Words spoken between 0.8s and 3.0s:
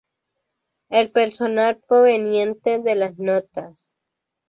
El personal proveniente de